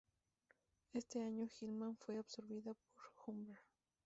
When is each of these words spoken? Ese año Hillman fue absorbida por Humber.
Ese 0.95 1.21
año 1.21 1.45
Hillman 1.45 1.95
fue 1.95 2.17
absorbida 2.17 2.73
por 2.73 3.13
Humber. 3.27 3.59